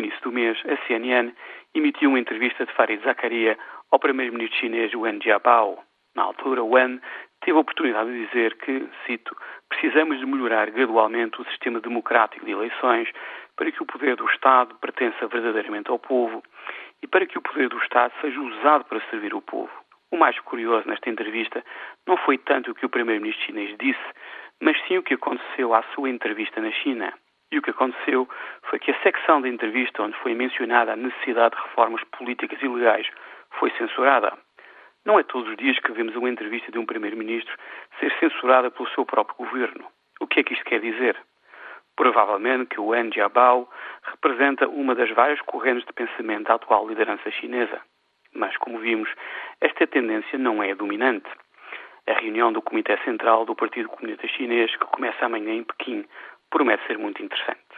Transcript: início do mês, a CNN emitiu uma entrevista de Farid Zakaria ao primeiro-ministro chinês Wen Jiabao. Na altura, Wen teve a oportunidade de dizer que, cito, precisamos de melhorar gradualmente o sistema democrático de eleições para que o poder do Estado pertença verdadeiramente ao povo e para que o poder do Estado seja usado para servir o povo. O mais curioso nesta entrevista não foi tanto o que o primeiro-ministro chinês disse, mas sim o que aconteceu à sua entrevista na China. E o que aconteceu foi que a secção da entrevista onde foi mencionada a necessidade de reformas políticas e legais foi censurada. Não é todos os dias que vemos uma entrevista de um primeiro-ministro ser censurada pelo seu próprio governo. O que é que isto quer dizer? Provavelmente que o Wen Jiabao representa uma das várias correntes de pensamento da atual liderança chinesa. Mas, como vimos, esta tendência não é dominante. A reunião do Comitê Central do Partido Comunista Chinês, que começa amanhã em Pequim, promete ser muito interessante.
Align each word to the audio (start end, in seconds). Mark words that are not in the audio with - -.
início 0.00 0.20
do 0.22 0.32
mês, 0.32 0.58
a 0.66 0.76
CNN 0.86 1.32
emitiu 1.74 2.10
uma 2.10 2.18
entrevista 2.18 2.66
de 2.66 2.72
Farid 2.72 3.02
Zakaria 3.04 3.56
ao 3.90 3.98
primeiro-ministro 3.98 4.58
chinês 4.58 4.92
Wen 4.94 5.20
Jiabao. 5.22 5.82
Na 6.14 6.24
altura, 6.24 6.64
Wen 6.64 7.00
teve 7.40 7.56
a 7.56 7.60
oportunidade 7.60 8.10
de 8.10 8.26
dizer 8.26 8.56
que, 8.56 8.88
cito, 9.06 9.36
precisamos 9.68 10.18
de 10.18 10.26
melhorar 10.26 10.70
gradualmente 10.70 11.40
o 11.40 11.44
sistema 11.46 11.80
democrático 11.80 12.44
de 12.44 12.52
eleições 12.52 13.08
para 13.56 13.70
que 13.70 13.82
o 13.82 13.86
poder 13.86 14.16
do 14.16 14.26
Estado 14.26 14.74
pertença 14.76 15.26
verdadeiramente 15.28 15.90
ao 15.90 15.98
povo 15.98 16.42
e 17.02 17.06
para 17.06 17.26
que 17.26 17.38
o 17.38 17.42
poder 17.42 17.68
do 17.68 17.78
Estado 17.78 18.12
seja 18.20 18.40
usado 18.40 18.84
para 18.84 19.00
servir 19.10 19.34
o 19.34 19.40
povo. 19.40 19.70
O 20.10 20.16
mais 20.16 20.38
curioso 20.40 20.88
nesta 20.88 21.08
entrevista 21.08 21.64
não 22.06 22.16
foi 22.16 22.38
tanto 22.38 22.72
o 22.72 22.74
que 22.74 22.84
o 22.84 22.90
primeiro-ministro 22.90 23.46
chinês 23.46 23.76
disse, 23.78 24.00
mas 24.60 24.76
sim 24.86 24.98
o 24.98 25.02
que 25.02 25.14
aconteceu 25.14 25.72
à 25.72 25.82
sua 25.94 26.10
entrevista 26.10 26.60
na 26.60 26.70
China. 26.72 27.14
E 27.52 27.58
o 27.58 27.62
que 27.62 27.70
aconteceu 27.70 28.28
foi 28.62 28.78
que 28.78 28.92
a 28.92 29.02
secção 29.02 29.40
da 29.40 29.48
entrevista 29.48 30.02
onde 30.02 30.16
foi 30.18 30.34
mencionada 30.34 30.92
a 30.92 30.96
necessidade 30.96 31.56
de 31.56 31.62
reformas 31.62 32.02
políticas 32.04 32.62
e 32.62 32.68
legais 32.68 33.08
foi 33.58 33.70
censurada. 33.72 34.32
Não 35.04 35.18
é 35.18 35.22
todos 35.22 35.48
os 35.48 35.56
dias 35.56 35.78
que 35.78 35.92
vemos 35.92 36.14
uma 36.14 36.28
entrevista 36.28 36.70
de 36.70 36.78
um 36.78 36.86
primeiro-ministro 36.86 37.52
ser 37.98 38.12
censurada 38.18 38.70
pelo 38.70 38.88
seu 38.90 39.04
próprio 39.04 39.36
governo. 39.36 39.86
O 40.20 40.26
que 40.26 40.40
é 40.40 40.42
que 40.44 40.52
isto 40.52 40.64
quer 40.64 40.80
dizer? 40.80 41.16
Provavelmente 41.96 42.66
que 42.66 42.80
o 42.80 42.86
Wen 42.86 43.12
Jiabao 43.12 43.68
representa 44.04 44.68
uma 44.68 44.94
das 44.94 45.10
várias 45.10 45.40
correntes 45.42 45.84
de 45.86 45.92
pensamento 45.92 46.44
da 46.44 46.54
atual 46.54 46.86
liderança 46.86 47.30
chinesa. 47.30 47.80
Mas, 48.32 48.56
como 48.58 48.78
vimos, 48.78 49.08
esta 49.60 49.86
tendência 49.86 50.38
não 50.38 50.62
é 50.62 50.74
dominante. 50.74 51.28
A 52.06 52.12
reunião 52.12 52.52
do 52.52 52.62
Comitê 52.62 52.96
Central 52.98 53.44
do 53.44 53.54
Partido 53.54 53.88
Comunista 53.88 54.26
Chinês, 54.28 54.74
que 54.76 54.86
começa 54.86 55.26
amanhã 55.26 55.52
em 55.52 55.64
Pequim, 55.64 56.06
promete 56.50 56.86
ser 56.86 56.98
muito 56.98 57.22
interessante. 57.22 57.69